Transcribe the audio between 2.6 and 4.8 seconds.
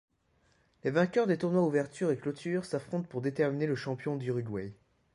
s'affrontent pour déterminer le champion d'Uruguay.